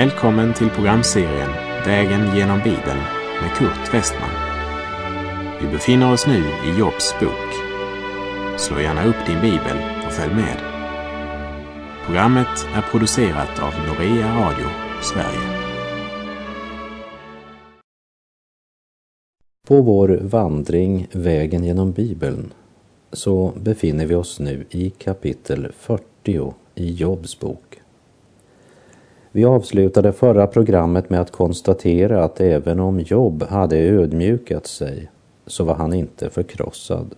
Välkommen 0.00 0.54
till 0.54 0.70
programserien 0.70 1.50
Vägen 1.86 2.36
genom 2.36 2.58
Bibeln 2.58 3.00
med 3.40 3.50
Kurt 3.56 3.94
Westman. 3.94 4.30
Vi 5.60 5.68
befinner 5.68 6.12
oss 6.12 6.26
nu 6.26 6.38
i 6.38 6.78
Jobs 6.78 7.14
bok. 7.20 7.50
Slå 8.58 8.80
gärna 8.80 9.04
upp 9.04 9.26
din 9.26 9.40
bibel 9.40 9.76
och 10.06 10.12
följ 10.12 10.34
med. 10.34 10.56
Programmet 12.06 12.66
är 12.74 12.82
producerat 12.90 13.62
av 13.62 13.72
Norea 13.86 14.36
Radio 14.40 14.66
Sverige. 15.02 15.70
På 19.68 19.82
vår 19.82 20.18
vandring 20.22 21.08
Vägen 21.12 21.64
genom 21.64 21.92
Bibeln 21.92 22.52
så 23.12 23.52
befinner 23.56 24.06
vi 24.06 24.14
oss 24.14 24.40
nu 24.40 24.64
i 24.70 24.90
kapitel 24.90 25.72
40 25.72 26.54
i 26.74 26.92
Jobs 26.92 27.40
bok. 27.40 27.79
Vi 29.32 29.44
avslutade 29.44 30.12
förra 30.12 30.46
programmet 30.46 31.10
med 31.10 31.20
att 31.20 31.30
konstatera 31.30 32.24
att 32.24 32.40
även 32.40 32.80
om 32.80 33.00
Job 33.00 33.42
hade 33.42 33.76
ödmjukat 33.76 34.66
sig 34.66 35.10
så 35.46 35.64
var 35.64 35.74
han 35.74 35.92
inte 35.92 36.30
förkrossad. 36.30 37.14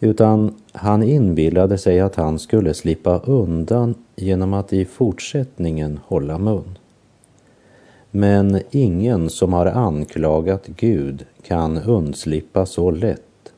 Utan 0.00 0.54
han 0.72 1.02
inbillade 1.02 1.78
sig 1.78 2.00
att 2.00 2.16
han 2.16 2.38
skulle 2.38 2.74
slippa 2.74 3.18
undan 3.18 3.94
genom 4.16 4.54
att 4.54 4.72
i 4.72 4.84
fortsättningen 4.84 6.00
hålla 6.06 6.38
mun. 6.38 6.78
Men 8.10 8.60
ingen 8.70 9.30
som 9.30 9.52
har 9.52 9.66
anklagat 9.66 10.66
Gud 10.66 11.26
kan 11.42 11.82
undslippa 11.82 12.66
så 12.66 12.90
lätt, 12.90 13.52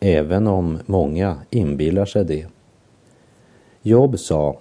även 0.00 0.46
om 0.46 0.78
många 0.86 1.36
inbillar 1.50 2.04
sig 2.04 2.24
det. 2.24 2.46
Job 3.82 4.18
sa 4.18 4.56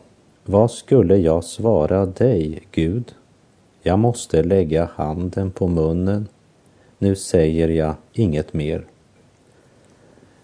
vad 0.46 0.72
skulle 0.72 1.18
jag 1.18 1.44
svara 1.44 2.06
dig, 2.06 2.62
Gud? 2.72 3.16
Jag 3.82 4.00
måste 4.00 4.44
lägga 4.44 4.90
handen 4.96 5.52
på 5.52 5.68
munnen. 5.68 6.28
Nu 6.98 7.16
säger 7.16 7.70
jag 7.70 7.96
inget 8.14 8.54
mer. 8.54 8.86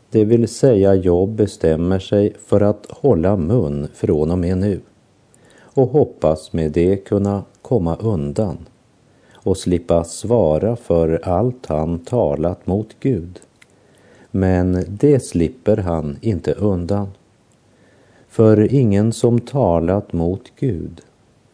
Det 0.10 0.26
vill 0.26 0.48
säga 0.48 0.96
Jobb 0.96 1.30
bestämmer 1.30 2.00
sig 2.00 2.34
för 2.46 2.62
att 2.62 2.86
hålla 2.90 3.38
mun 3.38 3.88
från 3.94 4.32
och 4.32 4.40
med 4.40 4.58
nu 4.58 4.82
och 5.62 5.90
hoppas 5.90 6.54
med 6.54 6.72
det 6.72 6.96
kunna 6.98 7.44
komma 7.62 7.96
undan 7.96 8.58
och 9.34 9.58
slippa 9.58 10.04
svara 10.04 10.76
för 10.76 11.22
allt 11.24 11.66
han 11.66 12.00
talat 12.00 12.68
mot 12.68 12.96
Gud. 13.00 13.40
Men 14.32 14.86
det 14.88 15.20
slipper 15.20 15.78
han 15.78 16.18
inte 16.22 16.54
undan. 16.54 17.08
För 18.30 18.74
ingen 18.74 19.14
som 19.14 19.40
talat 19.40 20.14
mot 20.14 20.52
Gud 20.60 21.02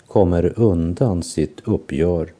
kommer 0.07 0.59
undan 0.59 1.23
sitt 1.23 1.61
uppgör. 1.63 2.33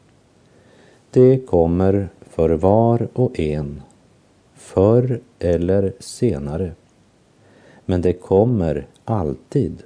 Det 1.11 1.38
kommer 1.38 2.09
för 2.22 2.50
var 2.50 3.08
och 3.14 3.39
en, 3.39 3.81
förr 4.55 5.19
eller 5.39 5.94
senare. 6.00 6.72
Men 7.86 8.02
det 8.02 8.14
kommer 8.14 8.88
alltid, 9.05 9.83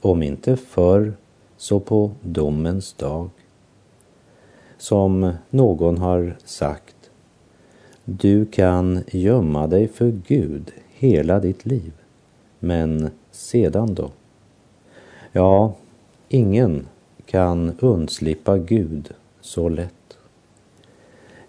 om 0.00 0.22
inte 0.22 0.56
förr 0.56 1.12
så 1.56 1.80
på 1.80 2.10
domens 2.22 2.92
dag. 2.92 3.30
Som 4.78 5.32
någon 5.50 5.98
har 5.98 6.36
sagt, 6.44 7.10
du 8.04 8.46
kan 8.46 9.04
gömma 9.12 9.66
dig 9.66 9.88
för 9.88 10.12
Gud 10.26 10.72
hela 10.88 11.40
ditt 11.40 11.66
liv, 11.66 11.92
men 12.58 13.10
sedan 13.30 13.94
då? 13.94 14.10
Ja, 15.32 15.74
ingen 16.28 16.86
kan 17.26 17.72
undslippa 17.80 18.58
Gud 18.58 19.10
så 19.40 19.68
lätt. 19.68 19.94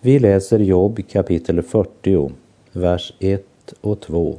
Vi 0.01 0.19
läser 0.19 0.59
Jobb 0.59 0.99
kapitel 1.09 1.61
40, 1.61 2.31
vers 2.71 3.13
1 3.19 3.45
och 3.81 3.99
2. 3.99 4.37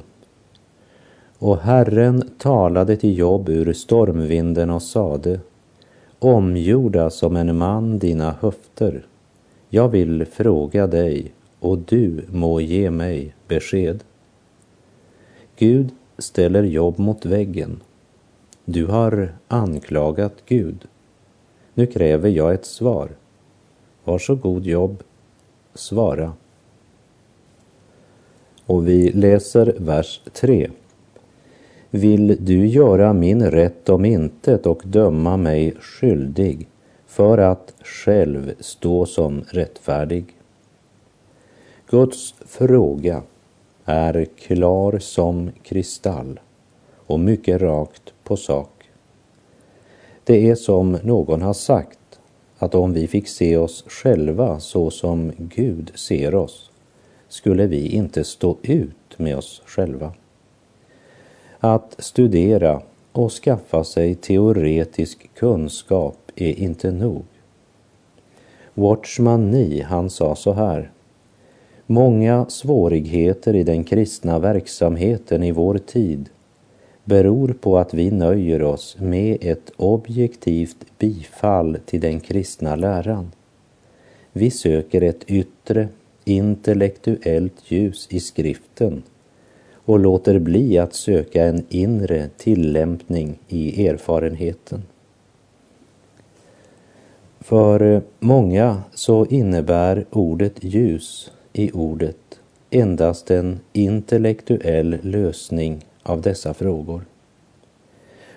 Och 1.37 1.57
Herren 1.57 2.29
talade 2.37 2.97
till 2.97 3.17
Jobb 3.17 3.49
ur 3.49 3.73
stormvinden 3.73 4.69
och 4.69 4.83
sade 4.83 5.39
Omgjorda 6.19 7.09
som 7.09 7.35
en 7.35 7.57
man 7.57 7.99
dina 7.99 8.35
höfter. 8.41 9.05
Jag 9.69 9.89
vill 9.89 10.25
fråga 10.25 10.87
dig 10.87 11.31
och 11.59 11.77
du 11.77 12.25
må 12.31 12.61
ge 12.61 12.91
mig 12.91 13.35
besked. 13.47 14.03
Gud 15.57 15.89
ställer 16.17 16.63
Jobb 16.63 16.99
mot 16.99 17.25
väggen. 17.25 17.81
Du 18.65 18.85
har 18.85 19.33
anklagat 19.47 20.33
Gud. 20.45 20.87
Nu 21.73 21.85
kräver 21.85 22.29
jag 22.29 22.53
ett 22.53 22.65
svar. 22.65 23.09
Varsågod 24.03 24.65
Jobb, 24.65 25.03
svara. 25.73 26.33
Och 28.65 28.87
vi 28.87 29.11
läser 29.11 29.75
vers 29.77 30.21
3. 30.33 30.69
Vill 31.89 32.37
du 32.39 32.67
göra 32.67 33.13
min 33.13 33.51
rätt 33.51 33.89
om 33.89 34.05
intet 34.05 34.65
och 34.65 34.81
döma 34.85 35.37
mig 35.37 35.75
skyldig 35.79 36.67
för 37.07 37.37
att 37.37 37.73
själv 37.83 38.53
stå 38.59 39.05
som 39.05 39.43
rättfärdig? 39.49 40.25
Guds 41.89 42.35
fråga 42.45 43.21
är 43.85 44.25
klar 44.25 44.99
som 44.99 45.51
kristall 45.63 46.39
och 47.07 47.19
mycket 47.19 47.61
rakt 47.61 48.13
på 48.23 48.37
sak. 48.37 48.69
Det 50.23 50.49
är 50.49 50.55
som 50.55 50.91
någon 51.03 51.41
har 51.41 51.53
sagt 51.53 52.19
att 52.57 52.75
om 52.75 52.93
vi 52.93 53.07
fick 53.07 53.27
se 53.27 53.57
oss 53.57 53.83
själva 53.87 54.59
så 54.59 54.91
som 54.91 55.31
Gud 55.37 55.91
ser 55.95 56.35
oss 56.35 56.71
skulle 57.27 57.67
vi 57.67 57.87
inte 57.87 58.23
stå 58.23 58.57
ut 58.61 59.17
med 59.17 59.37
oss 59.37 59.61
själva. 59.65 60.13
Att 61.59 61.95
studera 61.97 62.81
och 63.11 63.31
skaffa 63.31 63.83
sig 63.83 64.15
teoretisk 64.15 65.29
kunskap 65.35 66.17
är 66.35 66.59
inte 66.59 66.91
nog. 66.91 67.23
Watchman 68.73 69.51
Nee, 69.51 69.83
han 69.83 70.09
sa 70.09 70.35
så 70.35 70.53
här 70.53 70.91
Många 71.93 72.45
svårigheter 72.49 73.55
i 73.55 73.63
den 73.63 73.83
kristna 73.83 74.39
verksamheten 74.39 75.43
i 75.43 75.51
vår 75.51 75.77
tid 75.77 76.29
beror 77.03 77.55
på 77.61 77.77
att 77.77 77.93
vi 77.93 78.11
nöjer 78.11 78.63
oss 78.63 78.97
med 78.99 79.37
ett 79.41 79.71
objektivt 79.77 80.85
bifall 80.99 81.77
till 81.85 82.01
den 82.01 82.19
kristna 82.19 82.75
läran. 82.75 83.31
Vi 84.31 84.51
söker 84.51 85.01
ett 85.01 85.23
yttre, 85.27 85.87
intellektuellt 86.25 87.71
ljus 87.71 88.07
i 88.09 88.19
skriften 88.19 89.03
och 89.85 89.99
låter 89.99 90.39
bli 90.39 90.77
att 90.77 90.93
söka 90.93 91.45
en 91.45 91.65
inre 91.69 92.29
tillämpning 92.37 93.39
i 93.47 93.87
erfarenheten. 93.87 94.83
För 97.39 98.01
många 98.19 98.81
så 98.93 99.25
innebär 99.25 100.05
ordet 100.11 100.63
ljus 100.63 101.31
i 101.53 101.71
ordet 101.71 102.39
endast 102.69 103.31
en 103.31 103.59
intellektuell 103.73 104.97
lösning 105.01 105.85
av 106.03 106.21
dessa 106.21 106.53
frågor. 106.53 107.01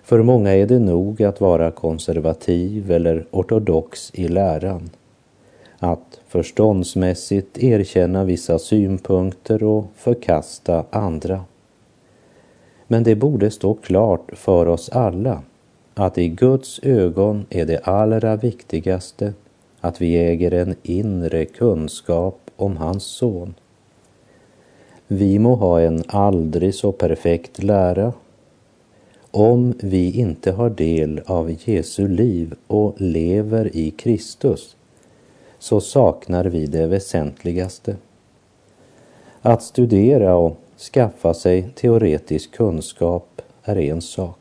För 0.02 0.22
många 0.22 0.54
är 0.54 0.66
det 0.66 0.78
nog 0.78 1.22
att 1.22 1.40
vara 1.40 1.70
konservativ 1.70 2.90
eller 2.90 3.26
ortodox 3.30 4.10
i 4.14 4.28
läran, 4.28 4.90
att 5.78 6.20
förståndsmässigt 6.28 7.58
erkänna 7.58 8.24
vissa 8.24 8.58
synpunkter 8.58 9.62
och 9.62 9.84
förkasta 9.96 10.84
andra. 10.90 11.44
Men 12.86 13.02
det 13.02 13.14
borde 13.14 13.50
stå 13.50 13.74
klart 13.74 14.30
för 14.32 14.68
oss 14.68 14.88
alla 14.88 15.42
att 15.94 16.18
i 16.18 16.28
Guds 16.28 16.80
ögon 16.82 17.46
är 17.50 17.66
det 17.66 17.78
allra 17.78 18.36
viktigaste 18.36 19.32
att 19.80 20.00
vi 20.00 20.16
äger 20.16 20.54
en 20.54 20.74
inre 20.82 21.44
kunskap 21.44 22.45
om 22.56 22.76
hans 22.76 23.04
son. 23.04 23.54
Vi 25.06 25.38
må 25.38 25.54
ha 25.54 25.80
en 25.80 26.02
aldrig 26.08 26.74
så 26.74 26.92
perfekt 26.92 27.62
lära. 27.62 28.12
Om 29.30 29.74
vi 29.80 30.10
inte 30.20 30.52
har 30.52 30.70
del 30.70 31.20
av 31.26 31.56
Jesu 31.64 32.08
liv 32.08 32.54
och 32.66 32.94
lever 33.00 33.76
i 33.76 33.90
Kristus 33.90 34.76
så 35.58 35.80
saknar 35.80 36.44
vi 36.44 36.66
det 36.66 36.86
väsentligaste. 36.86 37.96
Att 39.42 39.62
studera 39.62 40.36
och 40.36 40.56
skaffa 40.92 41.34
sig 41.34 41.68
teoretisk 41.74 42.52
kunskap 42.52 43.42
är 43.62 43.76
en 43.76 44.02
sak. 44.02 44.38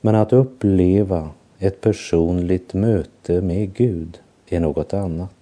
Men 0.00 0.14
att 0.14 0.32
uppleva 0.32 1.30
ett 1.58 1.80
personligt 1.80 2.74
möte 2.74 3.40
med 3.40 3.74
Gud 3.74 4.18
är 4.48 4.60
något 4.60 4.94
annat. 4.94 5.35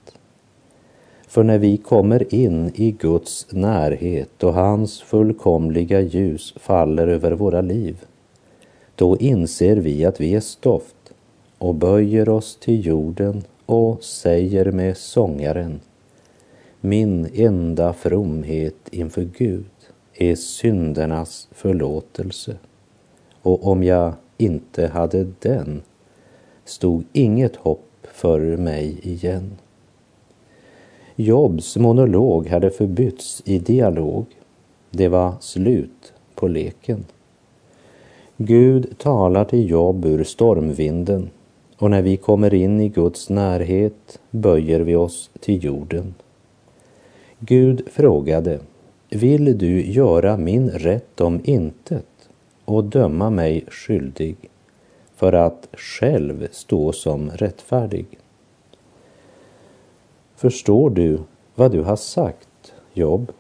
För 1.35 1.43
när 1.43 1.59
vi 1.59 1.77
kommer 1.77 2.35
in 2.35 2.73
i 2.75 2.91
Guds 2.91 3.47
närhet 3.51 4.43
och 4.43 4.55
hans 4.55 5.01
fullkomliga 5.01 6.01
ljus 6.01 6.55
faller 6.57 7.09
över 7.09 7.33
våra 7.33 7.61
liv, 7.61 7.97
då 8.95 9.19
inser 9.19 9.77
vi 9.77 10.05
att 10.05 10.21
vi 10.21 10.35
är 10.35 10.41
stoft 10.41 11.13
och 11.59 11.75
böjer 11.75 12.29
oss 12.29 12.57
till 12.57 12.87
jorden 12.87 13.43
och 13.67 14.05
säger 14.05 14.73
med 14.73 14.97
sångaren 14.97 15.81
Min 16.81 17.29
enda 17.35 17.93
fromhet 17.93 18.89
inför 18.91 19.29
Gud 19.39 19.71
är 20.15 20.35
syndernas 20.35 21.49
förlåtelse 21.51 22.57
och 23.43 23.67
om 23.67 23.85
jag 23.85 24.13
inte 24.37 24.87
hade 24.87 25.27
den 25.41 25.83
stod 26.65 27.05
inget 27.13 27.57
hopp 27.57 28.07
för 28.13 28.41
mig 28.57 28.99
igen. 29.03 29.51
Jobs 31.17 31.77
monolog 31.77 32.49
hade 32.49 32.71
förbytts 32.71 33.43
i 33.45 33.59
dialog. 33.59 34.27
Det 34.91 35.09
var 35.09 35.35
slut 35.41 36.13
på 36.35 36.49
leken. 36.49 37.05
Gud 38.37 38.99
talar 38.99 39.45
till 39.45 39.71
Job 39.71 40.05
ur 40.05 40.25
stormvinden 40.25 41.31
och 41.79 41.91
när 41.91 42.03
vi 42.03 42.17
kommer 42.17 42.55
in 42.55 42.81
i 42.81 42.89
Guds 42.89 43.31
närhet 43.31 44.21
böjer 44.31 44.81
vi 44.81 44.95
oss 44.95 45.31
till 45.41 45.65
jorden. 45.65 46.15
Gud 47.39 47.83
frågade, 47.91 48.61
vill 49.11 49.59
du 49.59 49.87
göra 49.87 50.37
min 50.37 50.71
rätt 50.71 51.21
om 51.21 51.41
intet 51.45 52.29
och 52.65 52.85
döma 52.85 53.31
mig 53.31 53.65
skyldig 53.69 54.37
för 55.17 55.33
att 55.33 55.69
själv 55.73 56.49
stå 56.51 56.93
som 56.93 57.31
rättfärdig? 57.31 58.07
Förstår 60.45 60.91
du 60.91 61.19
vad 61.55 61.73
du 61.73 61.83
har 61.83 61.97
sagt, 61.97 62.73
Jobb? 62.93 63.33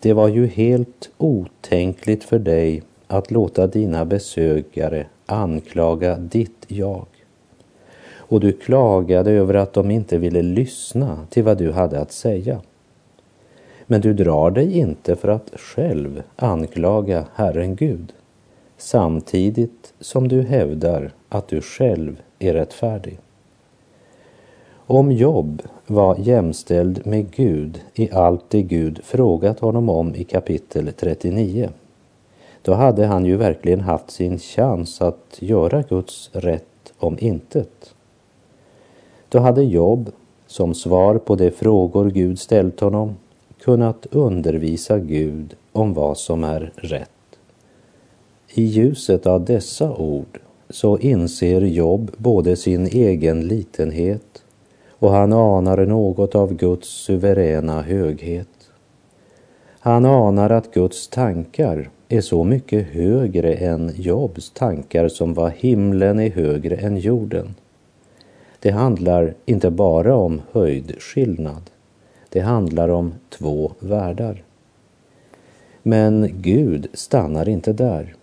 Det 0.00 0.12
var 0.12 0.28
ju 0.28 0.46
helt 0.46 1.10
otänkligt 1.18 2.24
för 2.24 2.38
dig 2.38 2.82
att 3.06 3.30
låta 3.30 3.66
dina 3.66 4.04
besökare 4.04 5.06
anklaga 5.26 6.16
ditt 6.16 6.64
jag. 6.68 7.06
Och 8.10 8.40
du 8.40 8.52
klagade 8.52 9.30
över 9.30 9.54
att 9.54 9.72
de 9.72 9.90
inte 9.90 10.18
ville 10.18 10.42
lyssna 10.42 11.26
till 11.30 11.44
vad 11.44 11.58
du 11.58 11.72
hade 11.72 12.00
att 12.00 12.12
säga. 12.12 12.60
Men 13.86 14.00
du 14.00 14.14
drar 14.14 14.50
dig 14.50 14.78
inte 14.78 15.16
för 15.16 15.28
att 15.28 15.50
själv 15.54 16.22
anklaga 16.36 17.24
Herren 17.34 17.76
Gud 17.76 18.12
samtidigt 18.76 19.92
som 20.00 20.28
du 20.28 20.42
hävdar 20.42 21.12
att 21.28 21.48
du 21.48 21.60
själv 21.60 22.22
är 22.38 22.54
rättfärdig. 22.54 23.18
Om 24.90 25.12
Jobb 25.12 25.62
var 25.86 26.16
jämställd 26.18 27.06
med 27.06 27.30
Gud 27.30 27.80
i 27.94 28.10
allt 28.10 28.44
det 28.48 28.62
Gud 28.62 29.00
frågat 29.04 29.60
honom 29.60 29.88
om 29.88 30.14
i 30.14 30.24
kapitel 30.24 30.92
39, 30.96 31.68
då 32.62 32.74
hade 32.74 33.06
han 33.06 33.24
ju 33.24 33.36
verkligen 33.36 33.80
haft 33.80 34.10
sin 34.10 34.38
chans 34.38 35.02
att 35.02 35.36
göra 35.38 35.82
Guds 35.82 36.30
rätt 36.32 36.92
om 36.98 37.16
intet. 37.20 37.94
Då 39.28 39.38
hade 39.38 39.62
Jobb, 39.62 40.10
som 40.46 40.74
svar 40.74 41.18
på 41.18 41.36
de 41.36 41.50
frågor 41.50 42.10
Gud 42.10 42.38
ställt 42.38 42.80
honom, 42.80 43.16
kunnat 43.60 44.06
undervisa 44.10 44.98
Gud 44.98 45.54
om 45.72 45.94
vad 45.94 46.18
som 46.18 46.44
är 46.44 46.72
rätt. 46.76 47.38
I 48.54 48.62
ljuset 48.62 49.26
av 49.26 49.44
dessa 49.44 49.96
ord 49.96 50.40
så 50.70 50.98
inser 50.98 51.60
Jobb 51.60 52.10
både 52.16 52.56
sin 52.56 52.86
egen 52.86 53.48
litenhet 53.48 54.42
och 54.98 55.10
han 55.10 55.32
anar 55.32 55.86
något 55.86 56.34
av 56.34 56.54
Guds 56.54 56.88
suveräna 56.88 57.82
höghet. 57.82 58.48
Han 59.80 60.04
anar 60.04 60.50
att 60.50 60.74
Guds 60.74 61.08
tankar 61.08 61.90
är 62.08 62.20
så 62.20 62.44
mycket 62.44 62.86
högre 62.86 63.54
än 63.54 63.92
Jobs 63.96 64.50
tankar 64.50 65.08
som 65.08 65.34
var 65.34 65.50
himlen 65.50 66.20
är 66.20 66.30
högre 66.30 66.76
än 66.76 66.96
jorden. 66.96 67.54
Det 68.60 68.70
handlar 68.70 69.34
inte 69.44 69.70
bara 69.70 70.16
om 70.16 70.42
höjdskillnad. 70.52 71.70
Det 72.28 72.40
handlar 72.40 72.88
om 72.88 73.14
två 73.28 73.72
världar. 73.78 74.42
Men 75.82 76.30
Gud 76.34 76.86
stannar 76.92 77.48
inte 77.48 77.72
där. 77.72 78.14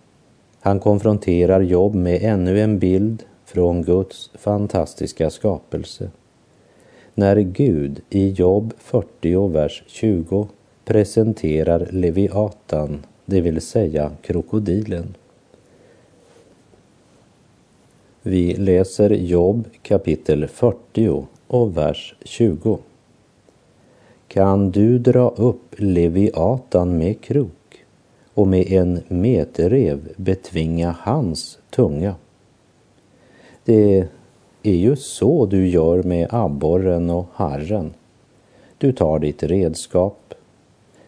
Han 0.60 0.80
konfronterar 0.80 1.60
Job 1.60 1.94
med 1.94 2.22
ännu 2.22 2.60
en 2.60 2.78
bild 2.78 3.22
från 3.44 3.82
Guds 3.82 4.30
fantastiska 4.34 5.30
skapelse. 5.30 6.10
När 7.18 7.36
Gud 7.36 8.00
i 8.10 8.28
Jobb 8.30 8.74
40, 8.78 9.48
vers 9.48 9.82
20 9.86 10.48
presenterar 10.84 11.88
Leviatan, 11.90 13.04
det 13.24 13.40
vill 13.40 13.60
säga 13.60 14.10
krokodilen. 14.22 15.14
Vi 18.22 18.54
läser 18.54 19.10
Jobb 19.10 19.68
kapitel 19.82 20.48
40 20.48 21.26
och 21.46 21.76
vers 21.76 22.14
20. 22.24 22.78
Kan 24.28 24.70
du 24.70 24.98
dra 24.98 25.28
upp 25.28 25.74
Leviatan 25.76 26.98
med 26.98 27.20
krok 27.20 27.84
och 28.34 28.46
med 28.46 28.72
en 28.72 29.02
metrev 29.08 30.12
betvinga 30.16 30.96
hans 31.00 31.58
tunga? 31.70 32.14
Det 33.64 34.08
är 34.66 34.76
ju 34.76 34.96
så 34.96 35.46
du 35.46 35.68
gör 35.68 36.02
med 36.02 36.28
abborren 36.30 37.10
och 37.10 37.26
harren. 37.32 37.94
Du 38.78 38.92
tar 38.92 39.18
ditt 39.18 39.42
redskap, 39.42 40.34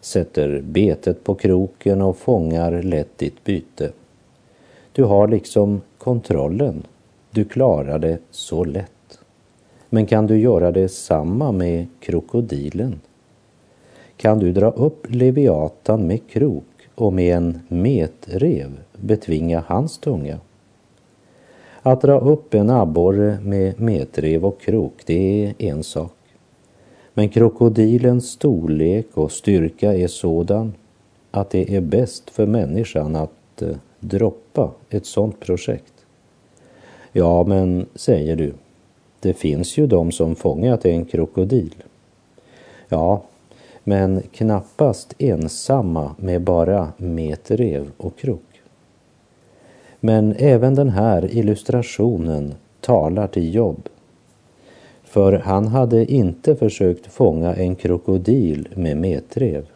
sätter 0.00 0.60
betet 0.60 1.24
på 1.24 1.34
kroken 1.34 2.02
och 2.02 2.16
fångar 2.16 2.82
lätt 2.82 3.18
ditt 3.18 3.44
byte. 3.44 3.92
Du 4.92 5.04
har 5.04 5.28
liksom 5.28 5.80
kontrollen. 5.98 6.82
Du 7.30 7.44
klarar 7.44 7.98
det 7.98 8.18
så 8.30 8.64
lätt. 8.64 9.18
Men 9.90 10.06
kan 10.06 10.26
du 10.26 10.38
göra 10.38 10.72
detsamma 10.72 11.52
med 11.52 11.86
krokodilen? 12.00 13.00
Kan 14.16 14.38
du 14.38 14.52
dra 14.52 14.70
upp 14.70 15.06
Leviatan 15.08 16.06
med 16.06 16.28
krok 16.30 16.88
och 16.94 17.12
med 17.12 17.36
en 17.36 17.60
metrev 17.68 18.70
betvinga 18.96 19.64
hans 19.66 19.98
tunga? 19.98 20.38
Att 21.88 22.00
dra 22.00 22.18
upp 22.18 22.54
en 22.54 22.70
abborre 22.70 23.38
med 23.42 23.80
metrev 23.80 24.44
och 24.44 24.60
krok, 24.60 24.92
det 25.06 25.44
är 25.44 25.54
en 25.58 25.82
sak. 25.82 26.12
Men 27.14 27.28
krokodilens 27.28 28.30
storlek 28.30 29.06
och 29.14 29.32
styrka 29.32 29.94
är 29.94 30.06
sådan 30.06 30.72
att 31.30 31.50
det 31.50 31.76
är 31.76 31.80
bäst 31.80 32.30
för 32.30 32.46
människan 32.46 33.16
att 33.16 33.62
eh, 33.62 33.68
droppa 34.00 34.70
ett 34.90 35.06
sådant 35.06 35.40
projekt. 35.40 35.92
Ja, 37.12 37.44
men 37.44 37.86
säger 37.94 38.36
du, 38.36 38.52
det 39.20 39.34
finns 39.34 39.78
ju 39.78 39.86
de 39.86 40.12
som 40.12 40.34
fångat 40.34 40.84
en 40.84 41.04
krokodil. 41.04 41.74
Ja, 42.88 43.22
men 43.84 44.22
knappast 44.32 45.14
ensamma 45.18 46.14
med 46.18 46.42
bara 46.42 46.92
metrev 46.96 47.90
och 47.96 48.18
krok. 48.18 48.47
Men 50.00 50.34
även 50.38 50.74
den 50.74 50.88
här 50.88 51.36
illustrationen 51.36 52.54
talar 52.80 53.26
till 53.26 53.54
Jobb. 53.54 53.88
För 55.04 55.32
han 55.32 55.68
hade 55.68 56.12
inte 56.12 56.56
försökt 56.56 57.06
fånga 57.06 57.54
en 57.54 57.74
krokodil 57.74 58.68
med 58.74 58.96
metrev. 58.96 59.66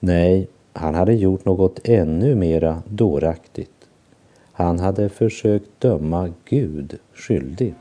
Nej, 0.00 0.48
han 0.72 0.94
hade 0.94 1.14
gjort 1.14 1.44
något 1.44 1.80
ännu 1.84 2.34
mera 2.34 2.82
dåraktigt. 2.88 3.70
Han 4.52 4.78
hade 4.78 5.08
försökt 5.08 5.68
döma 5.78 6.32
Gud 6.44 6.98
skyldig. 7.14 7.74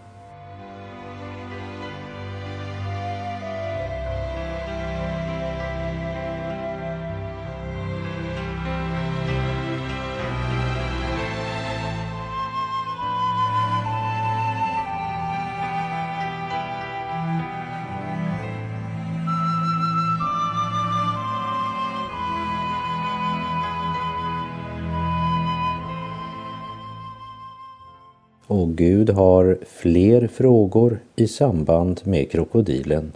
Och 28.53 28.75
Gud 28.75 29.09
har 29.09 29.57
fler 29.65 30.27
frågor 30.27 30.99
i 31.15 31.27
samband 31.27 32.01
med 32.03 32.31
krokodilen. 32.31 33.11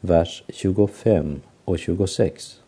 Vers 0.00 0.44
25 0.48 1.40
och 1.64 1.78
26. 1.78 2.60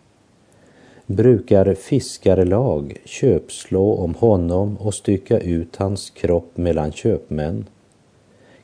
Brukar 1.06 1.74
fiskarlag 1.74 2.96
köpslå 3.04 3.94
om 3.94 4.14
honom 4.14 4.76
och 4.76 4.94
stycka 4.94 5.38
ut 5.38 5.76
hans 5.76 6.10
kropp 6.10 6.56
mellan 6.56 6.92
köpmän? 6.92 7.64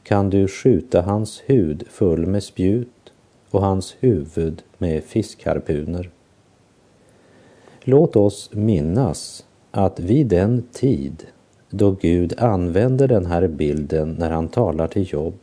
Kan 0.03 0.31
du 0.31 0.49
skjuta 0.49 1.03
hans 1.03 1.43
hud 1.47 1.85
full 1.91 2.27
med 2.27 2.43
spjut 2.43 3.13
och 3.51 3.61
hans 3.61 3.97
huvud 4.01 4.63
med 4.79 5.05
fiskharpuner? 5.05 6.11
Låt 7.81 8.17
oss 8.17 8.51
minnas 8.53 9.47
att 9.71 10.01
vid 10.01 10.27
den 10.27 10.63
tid 10.73 11.27
då 11.71 11.91
Gud 11.91 12.35
använder 12.39 13.09
den 13.09 13.27
här 13.27 13.47
bilden 13.47 14.17
när 14.19 14.31
han 14.31 14.49
talar 14.49 14.89
till 14.89 15.13
Jobb 15.13 15.35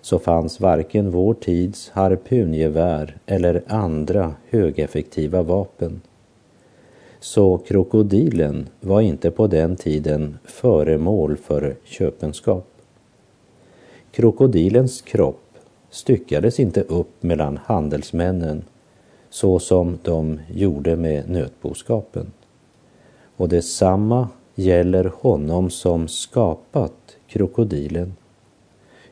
så 0.00 0.18
fanns 0.18 0.60
varken 0.60 1.10
vår 1.10 1.34
tids 1.34 1.90
harpungevär 1.90 3.16
eller 3.26 3.62
andra 3.66 4.34
högeffektiva 4.50 5.42
vapen. 5.42 6.00
Så 7.20 7.58
krokodilen 7.58 8.68
var 8.80 9.00
inte 9.00 9.30
på 9.30 9.46
den 9.46 9.76
tiden 9.76 10.38
föremål 10.44 11.36
för 11.36 11.76
köpenskap. 11.84 12.66
Krokodilens 14.10 15.02
kropp 15.02 15.42
styckades 15.90 16.60
inte 16.60 16.80
upp 16.80 17.22
mellan 17.22 17.58
handelsmännen 17.64 18.64
så 19.30 19.58
som 19.58 19.98
de 20.02 20.40
gjorde 20.50 20.96
med 20.96 21.30
nötboskapen. 21.30 22.32
Och 23.36 23.48
detsamma 23.48 24.28
gäller 24.58 25.12
honom 25.14 25.70
som 25.70 26.08
skapat 26.08 27.16
krokodilen. 27.26 28.16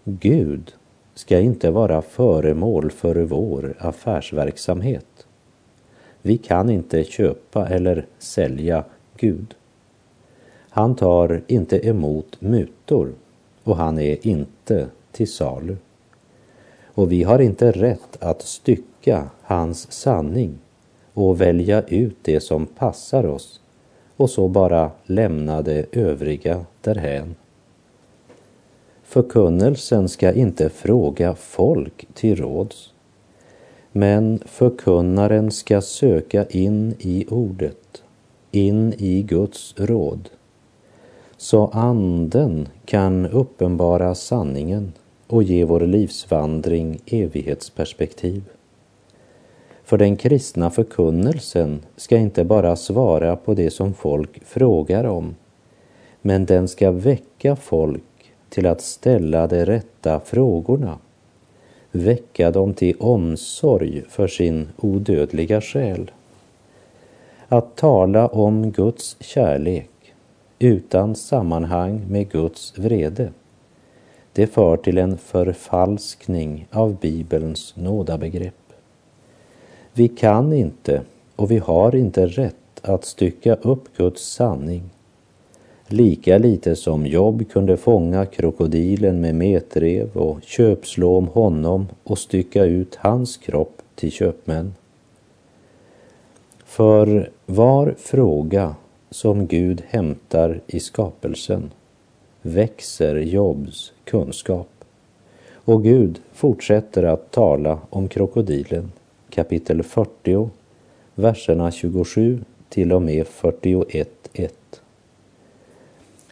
Gud 0.05 0.75
ska 1.15 1.41
inte 1.41 1.71
vara 1.71 2.03
föremål 2.03 2.91
för 2.91 3.15
vår 3.17 3.75
affärsverksamhet. 3.79 5.27
Vi 6.23 6.39
kan 6.39 6.71
inte 6.71 7.05
köpa 7.05 7.69
eller 7.69 8.07
sälja 8.19 8.85
Gud. 9.17 9.55
Han 10.69 10.95
tar 10.95 11.43
inte 11.47 11.89
emot 11.89 12.41
mutor 12.41 13.13
och 13.65 13.77
han 13.77 13.99
är 13.99 14.27
inte 14.27 14.89
till 15.13 15.33
salu. 15.33 15.77
Och 16.85 17.13
vi 17.13 17.23
har 17.23 17.39
inte 17.39 17.73
rätt 17.73 18.23
att 18.23 18.43
stycka 18.43 19.31
hans 19.43 19.93
sanning 19.93 20.59
och 21.15 21.41
välja 21.41 21.83
ut 21.83 22.17
det 22.23 22.41
som 22.41 22.67
passar 22.67 23.27
oss 23.27 23.61
och 24.17 24.31
så 24.31 24.49
bara 24.49 24.91
lämna 25.05 25.63
det 25.63 25.87
övriga 25.93 26.65
därhän. 26.81 27.35
Förkunnelsen 29.03 30.09
ska 30.09 30.33
inte 30.33 30.69
fråga 30.69 31.35
folk 31.35 32.07
till 32.15 32.37
råds, 32.37 32.93
men 33.93 34.41
förkunnaren 34.47 35.51
ska 35.51 35.81
söka 35.81 36.45
in 36.45 36.95
i 36.99 37.27
ordet, 37.31 38.03
in 38.51 38.95
i 38.99 39.23
Guds 39.23 39.75
råd, 39.77 40.29
så 41.37 41.67
anden 41.67 42.69
kan 42.85 43.27
uppenbara 43.27 44.15
sanningen 44.15 44.93
och 45.27 45.43
ge 45.43 45.65
vår 45.65 45.81
livsvandring 45.81 47.01
evighetsperspektiv. 47.07 48.43
För 49.85 49.99
den 49.99 50.17
kristna 50.17 50.71
förkunnelsen 50.71 51.81
ska 51.97 52.17
inte 52.17 52.45
bara 52.45 52.77
svara 52.77 53.37
på 53.37 53.55
det 53.55 53.71
som 53.71 53.95
folk 53.95 54.45
frågar 54.45 55.05
om, 55.05 55.35
men 56.23 56.47
den 56.47 56.69
ska 56.69 56.91
väcka 56.91 57.57
folk 57.57 58.03
till 58.49 58.67
att 58.67 58.81
ställa 58.81 59.47
de 59.47 59.65
rätta 59.65 60.21
frågorna, 60.21 60.99
väcka 61.93 62.51
dem 62.51 62.75
till 62.75 62.97
omsorg 62.99 64.03
för 64.09 64.29
sin 64.29 64.69
odödliga 64.77 65.61
själ. 65.61 66.11
Att 67.49 67.77
tala 67.77 68.29
om 68.29 68.71
Guds 68.71 69.17
kärlek 69.21 69.91
utan 70.59 71.15
sammanhang 71.15 72.03
med 72.09 72.31
Guds 72.31 72.79
vrede, 72.79 73.33
det 74.33 74.47
för 74.47 74.77
till 74.77 74.99
en 74.99 75.19
förfalskning 75.19 76.67
av 76.71 76.97
Bibelns 77.01 77.77
nådabegrepp. 77.77 78.64
Vi 79.95 80.09
kan 80.09 80.53
inte 80.53 81.03
och 81.37 81.51
vi 81.51 81.59
har 81.59 81.95
inte 81.95 82.27
rätt 82.27 82.57
att 82.83 83.05
stycka 83.05 83.55
upp 83.55 83.97
Guds 83.97 84.23
sanning 84.23 84.83
Lika 85.89 86.39
lite 86.39 86.77
som 86.77 87.07
Job 87.07 87.51
kunde 87.51 87.77
fånga 87.77 88.27
krokodilen 88.27 89.21
med 89.21 89.35
metrev 89.35 90.17
och 90.17 90.43
köpslå 90.43 91.17
om 91.17 91.29
honom 91.29 91.87
och 92.05 92.19
stycka 92.19 92.65
ut 92.65 92.95
hans 92.95 93.37
kropp 93.37 93.83
till 93.95 94.13
köpmän. 94.13 94.75
För 96.65 97.31
var 97.47 97.95
fråga 97.99 98.75
som 99.11 99.47
Gud 99.47 99.83
hämtar 99.89 100.61
i 100.67 100.81
skapelsen 100.81 101.71
växer 102.43 103.17
Jobs 103.17 103.93
kunskap. 104.05 104.71
Och 105.55 105.83
Gud 105.83 106.21
fortsätter 106.33 107.03
att 107.03 107.31
tala 107.31 107.79
om 107.91 108.09
krokodilen, 108.09 108.93
kapitel 109.35 109.83
40, 109.83 110.51
verserna 111.15 111.71
27 111.71 112.45
till 112.69 112.93
och 112.93 113.03
med 113.03 113.27
41.1. 113.27 114.49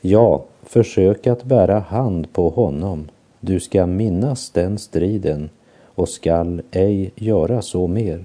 Ja, 0.00 0.44
försök 0.62 1.26
att 1.26 1.44
bära 1.44 1.78
hand 1.78 2.32
på 2.32 2.48
honom. 2.48 3.08
Du 3.40 3.60
ska 3.60 3.86
minnas 3.86 4.50
den 4.50 4.78
striden 4.78 5.50
och 5.84 6.08
skall 6.08 6.62
ej 6.70 7.10
göra 7.14 7.62
så 7.62 7.86
mer. 7.86 8.24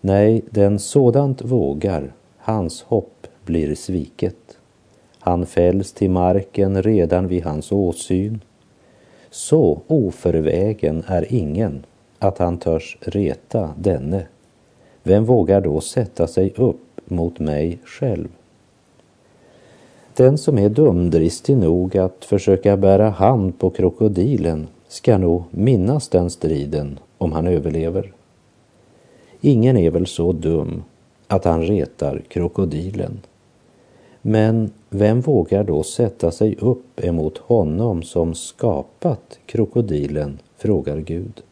Nej, 0.00 0.42
den 0.50 0.78
sådant 0.78 1.42
vågar, 1.42 2.12
hans 2.36 2.82
hopp 2.82 3.26
blir 3.44 3.74
sviket. 3.74 4.58
Han 5.18 5.46
fälls 5.46 5.92
till 5.92 6.10
marken 6.10 6.82
redan 6.82 7.28
vid 7.28 7.44
hans 7.44 7.72
åsyn. 7.72 8.40
Så 9.30 9.80
oförvägen 9.86 11.02
är 11.06 11.34
ingen 11.34 11.84
att 12.18 12.38
han 12.38 12.58
törs 12.58 12.96
reta 13.00 13.74
denne. 13.78 14.26
Vem 15.02 15.24
vågar 15.24 15.60
då 15.60 15.80
sätta 15.80 16.26
sig 16.26 16.52
upp 16.56 17.00
mot 17.04 17.38
mig 17.38 17.78
själv? 17.84 18.28
Den 20.14 20.38
som 20.38 20.58
är 20.58 20.68
dumdristig 20.68 21.56
nog 21.56 21.96
att 21.96 22.24
försöka 22.24 22.76
bära 22.76 23.10
hand 23.10 23.58
på 23.58 23.70
krokodilen 23.70 24.68
ska 24.88 25.18
nog 25.18 25.42
minnas 25.50 26.08
den 26.08 26.30
striden 26.30 26.98
om 27.18 27.32
han 27.32 27.46
överlever. 27.46 28.12
Ingen 29.40 29.76
är 29.76 29.90
väl 29.90 30.06
så 30.06 30.32
dum 30.32 30.82
att 31.26 31.44
han 31.44 31.62
retar 31.62 32.22
krokodilen. 32.28 33.20
Men 34.22 34.70
vem 34.90 35.20
vågar 35.20 35.64
då 35.64 35.82
sätta 35.82 36.30
sig 36.30 36.56
upp 36.60 37.04
emot 37.04 37.38
honom 37.38 38.02
som 38.02 38.34
skapat 38.34 39.38
krokodilen, 39.46 40.38
frågar 40.56 40.96
Gud. 40.96 41.42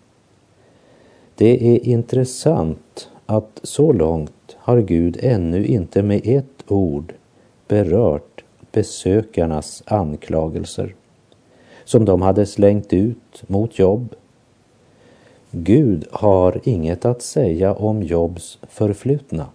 Det 1.36 1.74
är 1.74 1.88
intressant 1.88 3.08
att 3.26 3.60
så 3.62 3.92
långt 3.92 4.56
har 4.56 4.80
Gud 4.80 5.18
ännu 5.22 5.66
inte 5.66 6.02
med 6.02 6.20
ett 6.24 6.64
ord 6.68 7.12
berört 7.68 8.44
besökarnas 8.72 9.82
anklagelser 9.86 10.94
som 11.84 12.04
de 12.04 12.22
hade 12.22 12.46
slängt 12.46 12.92
ut 12.92 13.42
mot 13.46 13.78
Jobb. 13.78 14.14
Gud 15.50 16.06
har 16.10 16.60
inget 16.64 17.04
att 17.04 17.22
säga 17.22 17.74
om 17.74 18.02
Jobs 18.02 18.58
förflutna. 18.62 19.46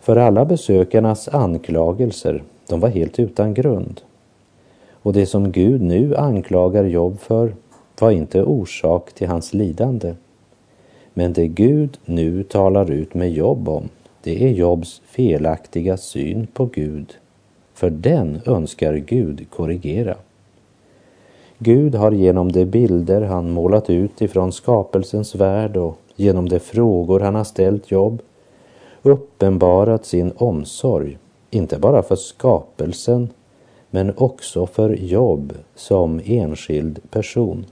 För 0.00 0.16
alla 0.16 0.44
besökarnas 0.44 1.28
anklagelser, 1.28 2.42
de 2.68 2.80
var 2.80 2.88
helt 2.88 3.18
utan 3.18 3.54
grund. 3.54 4.00
Och 5.02 5.12
det 5.12 5.26
som 5.26 5.52
Gud 5.52 5.82
nu 5.82 6.16
anklagar 6.16 6.84
Jobb 6.84 7.20
för 7.20 7.54
var 8.00 8.10
inte 8.10 8.42
orsak 8.42 9.12
till 9.12 9.28
hans 9.28 9.54
lidande. 9.54 10.14
Men 11.14 11.32
det 11.32 11.48
Gud 11.48 11.98
nu 12.04 12.42
talar 12.42 12.90
ut 12.90 13.14
med 13.14 13.32
Jobb 13.32 13.68
om, 13.68 13.88
det 14.22 14.44
är 14.44 14.48
Jobs 14.48 15.02
felaktiga 15.06 15.96
syn 15.96 16.46
på 16.46 16.64
Gud 16.64 17.14
för 17.80 17.90
den 17.90 18.40
önskar 18.46 18.94
Gud 18.94 19.50
korrigera. 19.50 20.16
Gud 21.58 21.94
har 21.94 22.12
genom 22.12 22.52
de 22.52 22.64
bilder 22.64 23.22
han 23.22 23.50
målat 23.50 23.90
ut 23.90 24.22
ifrån 24.22 24.52
skapelsens 24.52 25.34
värld 25.34 25.76
och 25.76 25.98
genom 26.16 26.48
de 26.48 26.60
frågor 26.60 27.20
han 27.20 27.34
har 27.34 27.44
ställt 27.44 27.90
Jobb 27.90 28.22
uppenbarat 29.02 30.06
sin 30.06 30.32
omsorg, 30.36 31.18
inte 31.50 31.78
bara 31.78 32.02
för 32.02 32.16
skapelsen, 32.16 33.28
men 33.90 34.12
också 34.16 34.66
för 34.66 34.90
Jobb 34.90 35.52
som 35.74 36.20
enskild 36.24 36.98
person. 37.10 37.66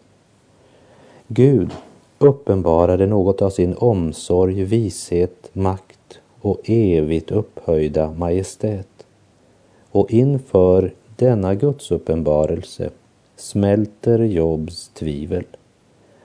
Gud 1.26 1.72
uppenbarade 2.18 3.06
något 3.06 3.42
av 3.42 3.50
sin 3.50 3.74
omsorg, 3.76 4.64
vishet, 4.64 5.50
makt 5.52 6.20
och 6.40 6.60
evigt 6.64 7.30
upphöjda 7.30 8.12
majestät 8.12 9.06
och 9.90 10.10
inför 10.10 10.92
denna 11.16 11.54
gudsuppenbarelse 11.54 12.90
smälter 13.36 14.18
Jobs 14.18 14.88
tvivel. 14.88 15.44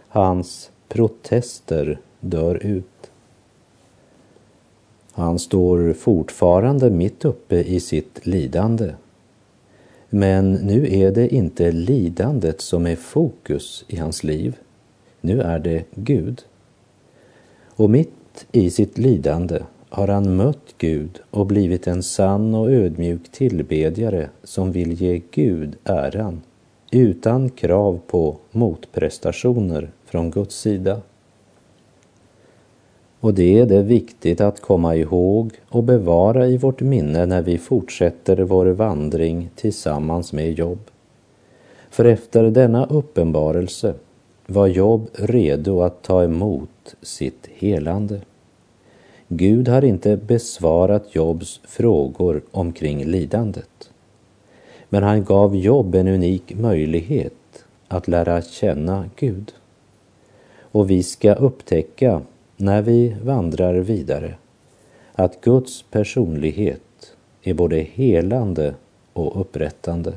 Hans 0.07 0.71
protester 0.88 2.00
dör 2.19 2.65
ut. 2.65 2.85
Han 5.12 5.39
står 5.39 5.93
fortfarande 5.93 6.89
mitt 6.89 7.25
uppe 7.25 7.55
i 7.55 7.79
sitt 7.79 8.25
lidande. 8.25 8.93
Men 10.09 10.53
nu 10.53 10.95
är 10.95 11.12
det 11.12 11.35
inte 11.35 11.71
lidandet 11.71 12.62
som 12.62 12.88
är 12.88 12.95
fokus 12.95 13.85
i 13.88 13.97
hans 13.97 14.23
liv. 14.23 14.57
Nu 15.25 15.41
är 15.41 15.59
det 15.59 15.83
Gud. 15.95 16.41
Och 17.75 17.89
mitt 17.89 18.45
i 18.51 18.69
sitt 18.69 18.97
lidande 18.97 19.59
har 19.89 20.07
han 20.07 20.35
mött 20.35 20.75
Gud 20.77 21.19
och 21.31 21.45
blivit 21.45 21.87
en 21.87 22.03
sann 22.03 22.55
och 22.55 22.71
ödmjuk 22.71 23.31
tillbedjare 23.31 24.29
som 24.43 24.71
vill 24.71 25.01
ge 25.01 25.21
Gud 25.31 25.75
äran 25.83 26.41
utan 26.91 27.49
krav 27.49 27.99
på 28.07 28.37
motprestationer 28.51 29.91
från 30.05 30.31
Guds 30.31 30.55
sida. 30.55 31.01
Och 33.19 33.33
det 33.33 33.59
är 33.59 33.65
det 33.65 33.83
viktigt 33.83 34.41
att 34.41 34.61
komma 34.61 34.95
ihåg 34.95 35.51
och 35.69 35.83
bevara 35.83 36.47
i 36.47 36.57
vårt 36.57 36.81
minne 36.81 37.25
när 37.25 37.41
vi 37.41 37.57
fortsätter 37.57 38.37
vår 38.37 38.65
vandring 38.65 39.49
tillsammans 39.55 40.33
med 40.33 40.53
Jobb. 40.53 40.79
För 41.89 42.05
efter 42.05 42.43
denna 42.43 42.85
uppenbarelse 42.85 43.93
var 44.47 44.67
Job 44.67 45.09
redo 45.13 45.81
att 45.81 46.01
ta 46.01 46.23
emot 46.23 46.95
sitt 47.01 47.47
helande. 47.53 48.21
Gud 49.27 49.67
har 49.67 49.83
inte 49.83 50.17
besvarat 50.17 51.15
Jobs 51.15 51.62
frågor 51.63 52.41
omkring 52.51 53.05
lidandet. 53.05 53.89
Men 54.89 55.03
han 55.03 55.23
gav 55.23 55.55
Job 55.55 55.95
en 55.95 56.07
unik 56.07 56.53
möjlighet 56.55 57.65
att 57.88 58.07
lära 58.07 58.41
känna 58.41 59.09
Gud. 59.15 59.53
Och 60.62 60.89
vi 60.89 61.03
ska 61.03 61.33
upptäcka 61.33 62.21
när 62.57 62.81
vi 62.81 63.15
vandrar 63.23 63.73
vidare 63.73 64.35
att 65.13 65.41
Guds 65.41 65.83
personlighet 65.83 67.15
är 67.43 67.53
både 67.53 67.77
helande 67.77 68.73
och 69.13 69.41
upprättande. 69.41 70.13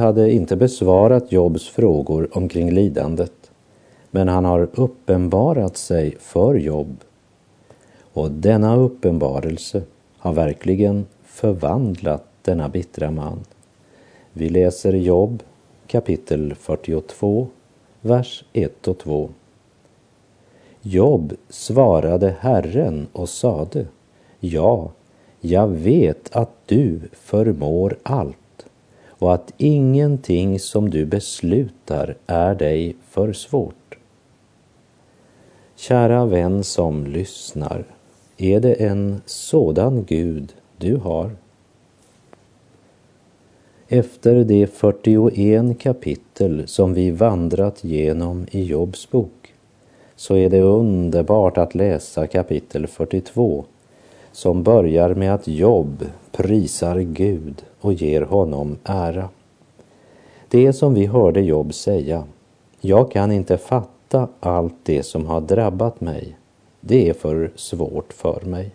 Hade 0.00 0.32
inte 0.32 0.56
besvarat 0.56 1.32
Jobs 1.32 1.68
frågor 1.68 2.28
omkring 2.32 2.70
lidandet, 2.70 3.50
men 4.10 4.28
han 4.28 4.44
har 4.44 4.68
uppenbarat 4.74 5.76
sig 5.76 6.16
för 6.20 6.54
Job. 6.54 6.96
Och 8.12 8.30
denna 8.30 8.76
uppenbarelse 8.76 9.82
har 10.18 10.32
verkligen 10.32 11.06
förvandlat 11.24 12.24
denna 12.42 12.68
bittra 12.68 13.10
man. 13.10 13.38
Vi 14.32 14.48
läser 14.48 14.92
Jobb 14.92 15.42
kapitel 15.86 16.54
42, 16.54 17.48
vers 18.00 18.44
1 18.52 18.88
och 18.88 18.98
2. 18.98 19.30
Job 20.82 21.32
svarade 21.48 22.34
Herren 22.40 23.06
och 23.12 23.28
sade, 23.28 23.86
ja, 24.40 24.90
jag 25.40 25.68
vet 25.68 26.36
att 26.36 26.50
du 26.66 27.00
förmår 27.12 27.96
allt 28.02 28.49
och 29.20 29.34
att 29.34 29.52
ingenting 29.56 30.60
som 30.60 30.90
du 30.90 31.06
beslutar 31.06 32.16
är 32.26 32.54
dig 32.54 32.96
för 33.08 33.32
svårt. 33.32 33.98
Kära 35.76 36.26
vän 36.26 36.64
som 36.64 37.06
lyssnar, 37.06 37.84
är 38.36 38.60
det 38.60 38.72
en 38.72 39.20
sådan 39.26 40.04
Gud 40.04 40.54
du 40.76 40.96
har? 40.96 41.30
Efter 43.88 44.44
de 44.44 44.66
41 44.66 45.78
kapitel 45.78 46.68
som 46.68 46.94
vi 46.94 47.10
vandrat 47.10 47.84
genom 47.84 48.46
i 48.50 48.62
Jobs 48.64 49.10
bok 49.10 49.54
så 50.16 50.36
är 50.36 50.50
det 50.50 50.60
underbart 50.60 51.58
att 51.58 51.74
läsa 51.74 52.26
kapitel 52.26 52.86
42 52.86 53.64
som 54.32 54.62
börjar 54.62 55.14
med 55.14 55.34
att 55.34 55.48
Jobb 55.48 56.06
prisar 56.32 56.98
Gud 56.98 57.64
och 57.80 57.92
ger 57.92 58.22
honom 58.22 58.78
ära. 58.84 59.28
Det 60.48 60.66
är 60.66 60.72
som 60.72 60.94
vi 60.94 61.06
hörde 61.06 61.40
Jobb 61.40 61.74
säga, 61.74 62.24
jag 62.80 63.10
kan 63.10 63.32
inte 63.32 63.58
fatta 63.58 64.28
allt 64.40 64.74
det 64.82 65.02
som 65.02 65.26
har 65.26 65.40
drabbat 65.40 66.00
mig. 66.00 66.36
Det 66.80 67.08
är 67.08 67.14
för 67.14 67.50
svårt 67.54 68.12
för 68.12 68.40
mig. 68.40 68.70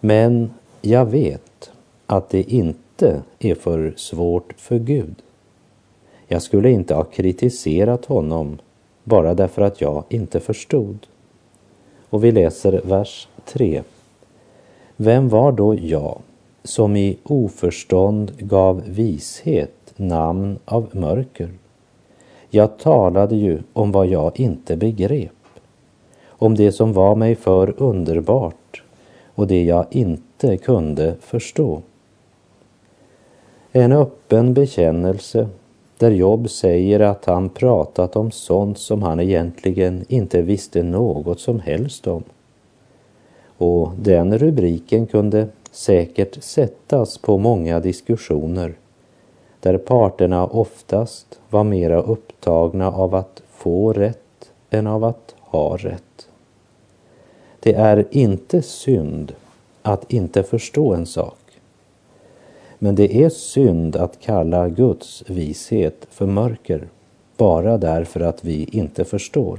Men 0.00 0.50
jag 0.82 1.06
vet 1.06 1.70
att 2.06 2.28
det 2.28 2.42
inte 2.42 3.22
är 3.38 3.54
för 3.54 3.94
svårt 3.96 4.54
för 4.56 4.78
Gud. 4.78 5.14
Jag 6.26 6.42
skulle 6.42 6.70
inte 6.70 6.94
ha 6.94 7.04
kritiserat 7.04 8.04
honom 8.04 8.58
bara 9.04 9.34
därför 9.34 9.62
att 9.62 9.80
jag 9.80 10.04
inte 10.08 10.40
förstod. 10.40 11.06
Och 12.10 12.24
vi 12.24 12.32
läser 12.32 12.80
vers 12.84 13.28
3. 13.44 13.82
Vem 14.96 15.28
var 15.28 15.52
då 15.52 15.74
jag 15.74 16.18
som 16.64 16.96
i 16.96 17.18
oförstånd 17.24 18.32
gav 18.38 18.82
vishet 18.86 19.92
namn 19.96 20.58
av 20.64 20.88
mörker? 20.92 21.50
Jag 22.50 22.78
talade 22.78 23.36
ju 23.36 23.58
om 23.72 23.92
vad 23.92 24.06
jag 24.06 24.40
inte 24.40 24.76
begrep, 24.76 25.30
om 26.26 26.54
det 26.54 26.72
som 26.72 26.92
var 26.92 27.14
mig 27.14 27.34
för 27.34 27.82
underbart 27.82 28.82
och 29.34 29.46
det 29.46 29.64
jag 29.64 29.86
inte 29.90 30.56
kunde 30.56 31.14
förstå. 31.20 31.82
En 33.72 33.92
öppen 33.92 34.54
bekännelse 34.54 35.48
där 35.98 36.10
Job 36.10 36.50
säger 36.50 37.00
att 37.00 37.24
han 37.24 37.48
pratat 37.48 38.16
om 38.16 38.30
sånt 38.30 38.78
som 38.78 39.02
han 39.02 39.20
egentligen 39.20 40.04
inte 40.08 40.42
visste 40.42 40.82
något 40.82 41.40
som 41.40 41.60
helst 41.60 42.06
om. 42.06 42.22
Och 43.58 43.92
den 43.98 44.38
rubriken 44.38 45.06
kunde 45.06 45.48
säkert 45.70 46.42
sättas 46.42 47.18
på 47.18 47.38
många 47.38 47.80
diskussioner 47.80 48.74
där 49.60 49.78
parterna 49.78 50.46
oftast 50.46 51.38
var 51.50 51.64
mera 51.64 52.02
upptagna 52.02 52.90
av 52.92 53.14
att 53.14 53.42
få 53.50 53.92
rätt 53.92 54.50
än 54.70 54.86
av 54.86 55.04
att 55.04 55.34
ha 55.40 55.76
rätt. 55.76 56.28
Det 57.60 57.74
är 57.74 58.04
inte 58.10 58.62
synd 58.62 59.34
att 59.82 60.12
inte 60.12 60.42
förstå 60.42 60.94
en 60.94 61.06
sak. 61.06 61.38
Men 62.78 62.94
det 62.94 63.24
är 63.24 63.28
synd 63.28 63.96
att 63.96 64.20
kalla 64.20 64.68
Guds 64.68 65.24
vishet 65.26 66.06
för 66.10 66.26
mörker 66.26 66.88
bara 67.36 67.78
därför 67.78 68.20
att 68.20 68.44
vi 68.44 68.64
inte 68.64 69.04
förstår. 69.04 69.58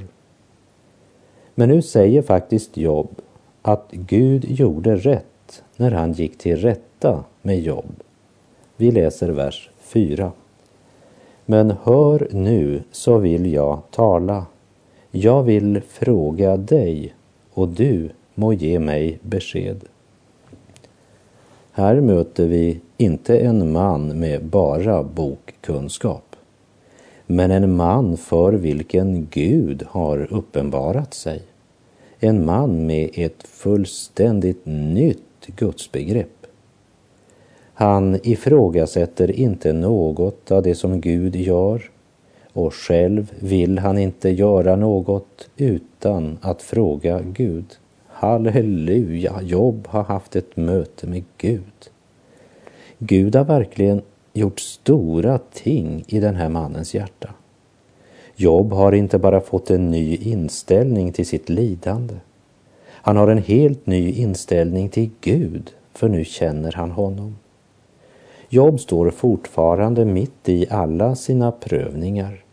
Men 1.56 1.70
nu 1.70 1.82
säger 1.82 2.22
faktiskt 2.22 2.78
Jobb 2.78 3.22
att 3.68 3.92
Gud 3.92 4.46
gjorde 4.46 4.96
rätt 4.96 5.64
när 5.78 5.92
han 5.92 6.12
gick 6.12 6.38
till 6.38 6.58
rätta 6.58 7.24
med 7.42 7.60
Jobb. 7.60 8.04
Vi 8.78 8.92
läser 8.92 9.30
vers 9.30 9.70
4. 9.80 10.32
Men 11.46 11.74
hör 11.84 12.28
nu 12.32 12.84
så 12.92 13.18
vill 13.18 13.54
jag 13.54 13.82
tala. 13.92 14.46
Jag 15.12 15.44
vill 15.44 15.82
fråga 15.88 16.58
dig 16.58 17.14
och 17.54 17.68
du 17.68 18.10
må 18.36 18.54
ge 18.54 18.80
mig 18.80 19.20
besked. 19.22 19.84
Här 21.72 22.02
möter 22.02 22.48
vi 22.48 22.80
inte 22.98 23.40
en 23.40 23.72
man 23.72 24.20
med 24.20 24.44
bara 24.44 25.04
bokkunskap, 25.04 26.36
men 27.26 27.52
en 27.52 27.76
man 27.76 28.18
för 28.18 28.54
vilken 28.54 29.28
Gud 29.32 29.84
har 29.90 30.34
uppenbarat 30.34 31.14
sig. 31.14 31.42
En 32.26 32.46
man 32.46 32.86
med 32.86 33.10
ett 33.14 33.48
fullständigt 33.48 34.66
nytt 34.66 35.48
gudsbegrepp. 35.56 36.46
Han 37.74 38.20
ifrågasätter 38.24 39.32
inte 39.32 39.74
något 39.74 40.52
av 40.52 40.64
det 40.64 40.76
som 40.76 41.02
Gud 41.02 41.36
gör 41.36 41.92
och 42.54 42.74
själv 42.74 43.34
vill 43.40 43.80
han 43.80 43.98
inte 43.98 44.30
göra 44.30 44.76
något 44.76 45.50
utan 45.58 46.38
att 46.42 46.62
fråga 46.62 47.22
Gud. 47.22 47.66
Halleluja, 48.08 49.42
Jobb 49.42 49.88
har 49.88 50.04
haft 50.04 50.36
ett 50.36 50.58
möte 50.58 51.08
med 51.08 51.24
Gud. 51.38 51.90
Gud 53.00 53.36
har 53.36 53.46
verkligen 53.46 54.02
gjort 54.34 54.60
stora 54.60 55.40
ting 55.54 56.04
i 56.08 56.20
den 56.20 56.36
här 56.36 56.50
mannens 56.50 56.94
hjärta. 56.94 57.34
Jobb 58.36 58.74
har 58.74 58.92
inte 58.92 59.18
bara 59.18 59.42
fått 59.42 59.70
en 59.70 59.92
ny 59.92 60.16
inställning 60.16 61.12
till 61.12 61.26
sitt 61.26 61.50
lidande. 61.50 62.16
Han 62.88 63.18
har 63.18 63.28
en 63.28 63.44
helt 63.44 63.86
ny 63.86 64.12
inställning 64.12 64.90
till 64.90 65.10
Gud, 65.22 65.72
för 65.94 66.10
nu 66.10 66.26
känner 66.26 66.72
han 66.72 66.92
honom. 66.92 67.36
Jobb 68.50 68.80
står 68.80 69.12
fortfarande 69.12 70.06
mitt 70.06 70.50
i 70.50 70.68
alla 70.70 71.16
sina 71.16 71.52
prövningar. 71.52 72.44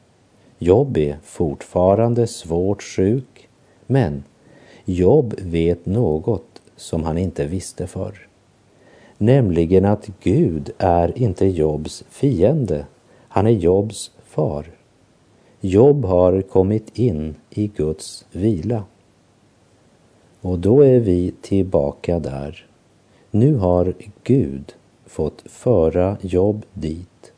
Jobb 0.58 0.96
är 0.96 1.18
fortfarande 1.22 2.26
svårt 2.26 2.82
sjuk, 2.82 3.48
men 3.86 4.24
Jobb 4.84 5.34
vet 5.38 5.86
något 5.86 6.62
som 6.76 7.02
han 7.04 7.18
inte 7.18 7.46
visste 7.46 7.86
förr. 7.86 8.28
Nämligen 9.18 9.84
att 9.84 10.10
Gud 10.22 10.70
är 10.78 11.18
inte 11.18 11.46
Jobs 11.46 12.04
fiende, 12.10 12.86
han 13.28 13.46
är 13.46 13.50
Jobs 13.50 14.10
far. 14.24 14.66
Jobb 15.64 16.04
har 16.04 16.42
kommit 16.42 16.98
in 16.98 17.34
i 17.50 17.66
Guds 17.66 18.24
vila. 18.32 18.84
Och 20.40 20.58
då 20.58 20.80
är 20.80 21.00
vi 21.00 21.34
tillbaka 21.40 22.18
där. 22.18 22.66
Nu 23.30 23.54
har 23.54 23.94
Gud 24.24 24.74
fått 25.06 25.42
föra 25.46 26.16
Jobb 26.20 26.64
dit, 26.74 27.32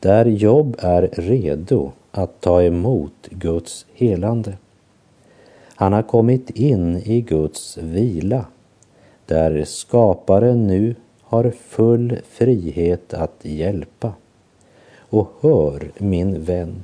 där 0.00 0.26
Jobb 0.26 0.76
är 0.78 1.10
redo 1.12 1.92
att 2.10 2.40
ta 2.40 2.62
emot 2.62 3.28
Guds 3.30 3.86
helande. 3.94 4.56
Han 5.74 5.92
har 5.92 6.02
kommit 6.02 6.50
in 6.50 6.96
i 6.96 7.20
Guds 7.20 7.78
vila, 7.78 8.44
där 9.26 9.64
skaparen 9.64 10.66
nu 10.66 10.94
har 11.22 11.50
full 11.50 12.18
frihet 12.28 13.14
att 13.14 13.38
hjälpa. 13.42 14.12
Och 14.98 15.32
hör, 15.40 15.92
min 15.98 16.42
vän, 16.42 16.82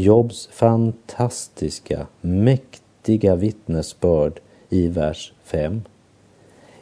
Jobs 0.00 0.46
fantastiska, 0.46 2.06
mäktiga 2.20 3.36
vittnesbörd 3.36 4.40
i 4.68 4.88
vers 4.88 5.32
5. 5.44 5.82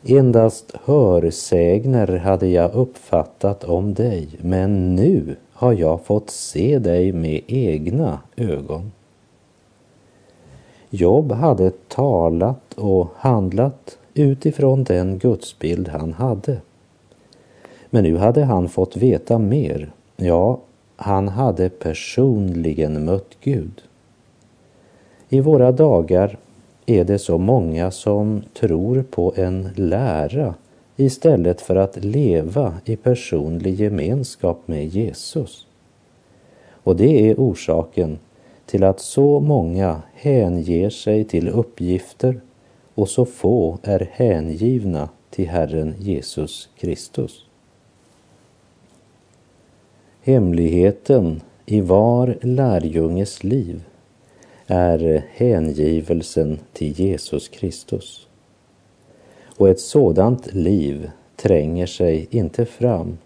Endast 0.03 0.73
hörsägner 0.85 2.07
hade 2.07 2.47
jag 2.47 2.75
uppfattat 2.75 3.65
om 3.65 3.95
dig, 3.95 4.29
men 4.41 4.95
nu 4.95 5.37
har 5.53 5.73
jag 5.73 6.05
fått 6.05 6.31
se 6.31 6.79
dig 6.79 7.13
med 7.13 7.41
egna 7.47 8.21
ögon. 8.37 8.93
Job 10.91 11.33
hade 11.33 11.71
talat 11.89 12.75
och 12.75 13.09
handlat 13.17 13.99
utifrån 14.15 14.85
den 14.85 15.19
gudsbild 15.19 15.89
han 15.89 16.13
hade. 16.13 16.57
Men 17.91 18.05
nu 18.05 18.17
hade 18.17 18.45
han 18.45 18.69
fått 18.69 18.97
veta 18.97 19.39
mer. 19.39 19.93
Ja, 20.17 20.61
han 20.97 21.29
hade 21.29 21.69
personligen 21.69 23.05
mött 23.05 23.37
Gud. 23.41 23.83
I 25.29 25.41
våra 25.41 25.73
dagar 25.73 26.39
är 26.87 27.05
det 27.05 27.19
så 27.19 27.39
många 27.39 27.91
som 27.91 28.43
tror 28.55 29.03
på 29.03 29.33
en 29.37 29.69
lära 29.75 30.55
istället 30.97 31.61
för 31.61 31.77
att 31.77 32.05
leva 32.05 32.75
i 32.85 32.97
personlig 32.97 33.81
gemenskap 33.81 34.69
med 34.69 34.87
Jesus. 34.87 35.67
Och 36.71 36.97
det 36.97 37.31
är 37.31 37.35
orsaken 37.35 38.19
till 38.67 38.85
att 38.85 39.01
så 39.01 39.41
många 39.41 40.03
hänger 40.15 40.91
sig 40.91 41.25
till 41.25 41.49
uppgifter 41.49 42.41
och 42.95 43.09
så 43.09 43.25
få 43.25 43.79
är 43.83 44.09
hängivna 44.13 45.09
till 45.31 45.49
Herren 45.49 45.95
Jesus 45.99 46.69
Kristus. 46.79 47.47
Hemligheten 50.27 51.41
i 51.67 51.81
var 51.81 52.39
lärjunges 52.43 53.45
liv 53.45 53.85
är 54.67 55.25
hängivelsen 55.31 56.59
till 56.73 57.01
Jesus 57.01 57.49
Kristus. 57.49 58.27
Och 59.57 59.69
ett 59.69 59.81
sådant 59.81 60.55
liv 60.55 61.11
tränger 61.37 61.87
sig 61.87 62.27
inte 62.31 62.65
fram, 62.65 63.19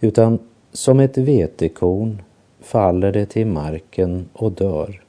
utan 0.00 0.38
som 0.72 1.00
ett 1.00 1.18
vetekorn 1.18 2.22
faller 2.60 3.12
det 3.12 3.26
till 3.26 3.46
marken 3.46 4.28
och 4.32 4.52
dör. 4.52 5.02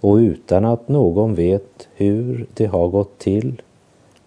Och 0.00 0.16
utan 0.16 0.64
att 0.64 0.88
någon 0.88 1.34
vet 1.34 1.88
hur 1.94 2.46
det 2.54 2.66
har 2.66 2.88
gått 2.88 3.18
till 3.18 3.62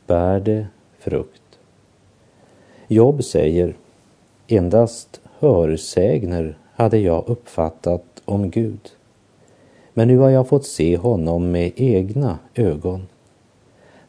bär 0.07 0.39
det 0.39 0.67
frukt. 0.99 1.59
Jobb 2.87 3.23
säger, 3.23 3.75
endast 4.47 5.21
hörsägner 5.39 6.57
hade 6.73 6.97
jag 6.97 7.23
uppfattat 7.27 8.21
om 8.25 8.49
Gud. 8.49 8.89
Men 9.93 10.07
nu 10.07 10.17
har 10.17 10.29
jag 10.29 10.47
fått 10.47 10.65
se 10.65 10.97
honom 10.97 11.51
med 11.51 11.71
egna 11.75 12.39
ögon. 12.55 13.07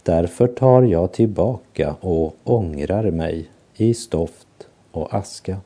Därför 0.03 0.47
tar 0.47 0.83
jag 0.83 1.13
tillbaka 1.13 1.95
och 2.01 2.35
ångrar 2.45 3.11
mig 3.11 3.49
i 3.77 3.95
stoft 3.95 4.69
och 4.93 5.15
aska. 5.15 5.57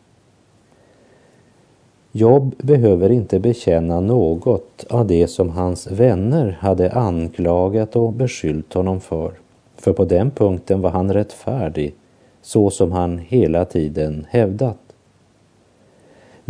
Jobb 2.12 2.54
behöver 2.58 3.10
inte 3.10 3.40
bekänna 3.40 4.00
något 4.00 4.86
av 4.90 5.06
det 5.06 5.26
som 5.26 5.50
hans 5.50 5.90
vänner 5.90 6.58
hade 6.60 6.92
anklagat 6.92 7.96
och 7.96 8.12
beskyllt 8.12 8.74
honom 8.74 9.00
för. 9.00 9.32
För 9.76 9.92
på 9.92 10.04
den 10.04 10.30
punkten 10.30 10.80
var 10.80 10.90
han 10.90 11.12
rättfärdig, 11.12 11.94
så 12.42 12.70
som 12.70 12.92
han 12.92 13.18
hela 13.18 13.64
tiden 13.64 14.26
hävdat. 14.30 14.89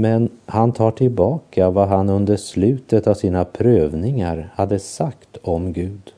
Men 0.01 0.31
han 0.47 0.73
tar 0.73 0.91
tillbaka 0.91 1.71
vad 1.71 1.89
han 1.89 2.11
under 2.11 2.37
slutet 2.37 3.07
av 3.07 3.15
sina 3.15 3.45
prövningar 3.45 4.51
hade 4.55 4.79
sagt 4.79 5.37
om 5.43 5.73
Gud. 5.73 6.13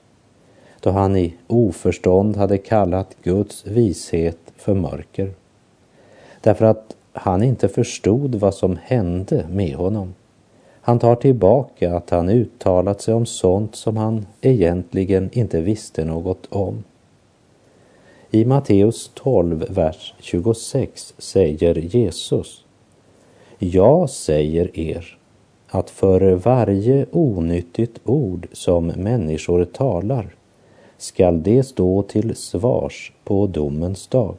Då 0.81 0.91
han 0.91 1.17
i 1.17 1.35
oförstånd 1.47 2.37
hade 2.37 2.59
kallat 2.59 3.17
Guds 3.23 3.67
vishet 3.67 4.39
för 4.57 4.75
mörker. 4.75 5.31
Därför 6.41 6.65
att 6.65 6.97
han 7.13 7.43
inte 7.43 7.69
förstod 7.69 8.35
vad 8.35 8.55
som 8.55 8.79
hände 8.83 9.47
med 9.51 9.75
honom. 9.75 10.15
Han 10.81 10.99
tar 10.99 11.15
tillbaka 11.15 11.97
att 11.97 12.11
han 12.11 12.29
uttalat 12.29 13.01
sig 13.01 13.15
om 13.15 13.27
sånt 13.27 13.77
som 13.77 13.97
han 13.97 14.27
egentligen 14.41 15.31
inte 15.33 15.61
visste 15.61 16.05
något 16.05 16.47
om. 16.49 16.85
I 18.31 18.45
Matteus 18.45 19.11
12, 19.15 19.67
vers 19.69 20.15
26 20.21 21.15
säger 21.19 21.75
Jesus 21.75 22.62
jag 23.65 24.11
säger 24.11 24.79
er 24.79 25.19
att 25.69 25.91
för 25.91 26.35
varje 26.35 27.07
onyttigt 27.13 28.01
ord 28.05 28.49
som 28.53 28.87
människor 28.87 29.65
talar 29.65 30.35
skall 30.99 31.43
det 31.43 31.63
stå 31.63 32.03
till 32.03 32.37
svars 32.37 33.13
på 33.25 33.47
domens 33.47 34.07
dag. 34.07 34.37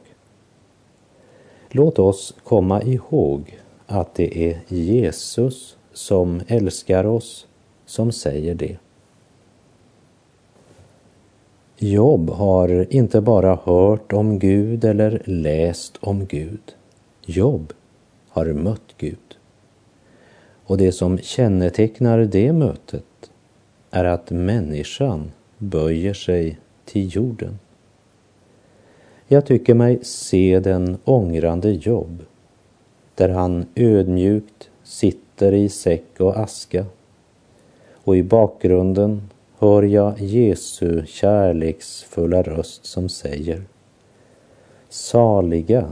Låt 1.70 1.98
oss 1.98 2.34
komma 2.44 2.82
ihåg 2.82 3.58
att 3.86 4.14
det 4.14 4.38
är 4.50 4.60
Jesus 4.68 5.76
som 5.92 6.40
älskar 6.46 7.06
oss 7.06 7.46
som 7.86 8.12
säger 8.12 8.54
det. 8.54 8.76
Jobb 11.78 12.30
har 12.30 12.94
inte 12.94 13.20
bara 13.20 13.58
hört 13.64 14.12
om 14.12 14.38
Gud 14.38 14.84
eller 14.84 15.22
läst 15.24 15.98
om 16.00 16.26
Gud. 16.26 16.74
Jobb 17.26 17.72
har 18.34 18.46
mött 18.46 18.94
Gud. 18.98 19.38
Och 20.64 20.78
det 20.78 20.92
som 20.92 21.18
kännetecknar 21.18 22.18
det 22.18 22.52
mötet 22.52 23.30
är 23.90 24.04
att 24.04 24.30
människan 24.30 25.32
böjer 25.58 26.14
sig 26.14 26.58
till 26.84 27.16
jorden. 27.16 27.58
Jag 29.26 29.46
tycker 29.46 29.74
mig 29.74 29.98
se 30.02 30.60
den 30.60 30.98
ångrande 31.04 31.70
jobb 31.70 32.22
där 33.14 33.28
han 33.28 33.66
ödmjukt 33.74 34.70
sitter 34.82 35.52
i 35.52 35.68
säck 35.68 36.20
och 36.20 36.38
aska 36.38 36.86
och 37.92 38.16
i 38.16 38.22
bakgrunden 38.22 39.30
hör 39.58 39.82
jag 39.82 40.20
Jesu 40.20 41.06
kärleksfulla 41.06 42.42
röst 42.42 42.86
som 42.86 43.08
säger 43.08 43.62
Saliga 44.88 45.86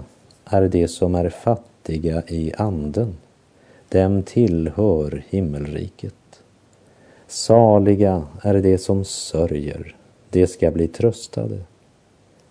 är 0.44 0.68
de 0.68 0.88
som 0.88 1.14
är 1.14 1.28
fattiga 1.28 1.71
i 1.90 2.52
anden, 2.58 3.16
dem 3.88 4.22
tillhör 4.22 5.24
himmelriket. 5.28 6.14
Saliga 7.26 8.26
är 8.42 8.54
de 8.54 8.78
som 8.78 9.04
sörjer, 9.04 9.96
de 10.30 10.46
ska 10.46 10.70
bli 10.70 10.88
tröstade. 10.88 11.58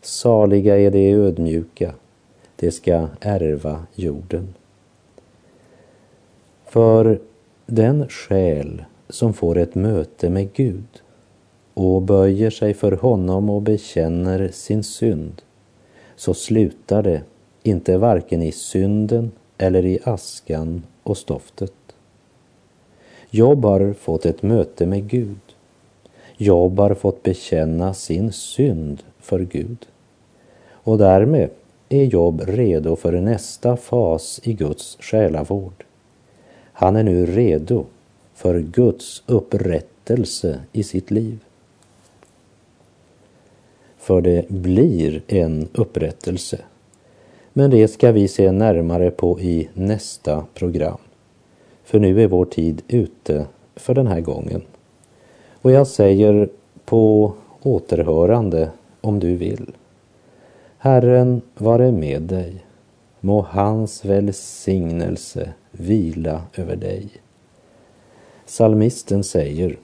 Saliga 0.02 0.80
är 0.80 0.91
de 0.91 1.13
ödmjuka, 1.13 1.94
de 2.56 2.72
ska 2.72 3.08
ärva 3.20 3.86
jorden. 3.96 4.54
För 6.65 7.20
den 7.65 8.10
själ 8.10 8.84
som 9.10 9.34
får 9.34 9.58
ett 9.58 9.76
möte 9.76 10.30
med 10.30 10.54
Gud 10.54 11.02
och 11.74 12.02
böjer 12.02 12.50
sig 12.50 12.74
för 12.74 12.91
honom 12.91 13.50
och 13.50 13.62
bekänner 13.62 14.50
sin 14.54 14.84
synd, 14.84 15.41
så 16.15 16.34
slutar 16.34 17.04
det 17.04 17.22
inte 17.63 17.97
varken 17.97 18.41
i 18.41 18.52
synden 18.52 19.32
eller 19.58 19.86
i 19.86 20.00
askan 20.04 20.84
och 21.04 21.17
stoftet. 21.17 21.74
Jobb 23.30 23.65
har 23.65 23.93
fått 23.93 24.26
ett 24.26 24.43
möte 24.43 24.86
med 24.86 25.10
Gud. 25.10 25.39
Jobb 26.38 26.80
har 26.80 26.93
fått 26.93 27.24
bekänna 27.24 27.93
sin 27.93 28.32
synd 28.32 29.04
för 29.19 29.39
Gud. 29.39 29.88
Och 30.69 30.97
därmed 30.97 31.50
är 31.89 32.04
Jobb 32.04 32.41
redo 32.47 32.95
för 32.95 33.12
nästa 33.12 33.78
fas 33.78 34.41
i 34.43 34.54
Guds 34.54 34.97
själavård. 35.00 35.84
Han 36.74 36.95
är 36.95 37.04
nu 37.04 37.26
redo 37.26 37.86
för 38.34 38.60
Guds 38.60 39.24
upprättelse 39.26 40.60
i 40.71 40.84
sitt 40.84 41.12
liv. 41.12 41.39
För 43.97 44.21
det 44.21 44.50
blir 44.50 45.21
en 45.28 45.67
upprättelse. 45.74 46.60
Men 47.54 47.70
det 47.72 47.88
ska 47.88 48.12
vi 48.12 48.28
se 48.28 48.52
närmare 48.52 49.12
på 49.12 49.40
i 49.40 49.70
nästa 49.74 50.46
program. 50.54 50.98
För 51.84 52.00
nu 52.00 52.24
är 52.24 52.28
vår 52.28 52.46
tid 52.46 52.82
ute 52.88 53.46
för 53.76 53.94
den 53.94 54.08
här 54.08 54.22
gången. 54.22 54.62
Och 55.62 55.72
jag 55.72 55.88
säger 55.88 56.50
på 56.86 57.34
återhörande 57.62 58.70
om 59.02 59.20
du 59.20 59.36
vill. 59.36 59.72
Herren 60.78 61.42
vare 61.58 61.92
med 61.92 62.22
dig. 62.22 62.66
Må 63.20 63.42
hans 63.50 64.06
välsignelse 64.06 65.54
vila 65.72 66.42
över 66.56 66.76
dig. 66.76 67.10
Salmisten 68.46 69.24
säger 69.24 69.78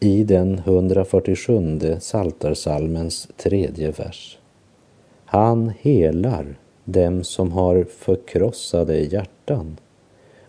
i 0.00 0.24
den 0.24 0.58
147 0.58 1.96
Saltarsalmens 2.00 3.28
tredje 3.36 3.90
vers. 3.90 4.38
Han 5.24 5.72
helar 5.80 6.56
dem 6.86 7.24
som 7.24 7.52
har 7.52 7.84
förkrossade 7.84 8.98
hjärtan 8.98 9.76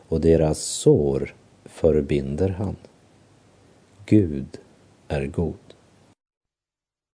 och 0.08 0.22
deras 0.22 0.60
sår 0.60 1.34
förbinder 1.66 2.50
han. 2.50 2.76
Gud 4.06 4.48
är 5.08 5.26
god. 5.26 5.67